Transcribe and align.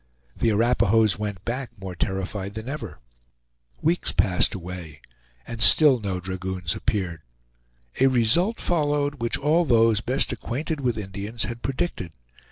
The 0.35 0.49
Arapahoes 0.49 1.19
went 1.19 1.45
back 1.45 1.79
more 1.79 1.93
terrified 1.95 2.55
than 2.55 2.67
ever. 2.67 2.99
Weeks 3.83 4.11
passed 4.11 4.55
away, 4.55 4.99
and 5.45 5.61
still 5.61 5.99
no 5.99 6.19
dragoons 6.19 6.73
appeared. 6.75 7.21
A 7.99 8.07
result 8.07 8.59
followed 8.59 9.21
which 9.21 9.37
all 9.37 9.63
those 9.63 10.01
best 10.01 10.31
acquainted 10.33 10.81
with 10.81 10.97
Indians 10.97 11.43
had 11.43 11.61
predicted. 11.61 12.13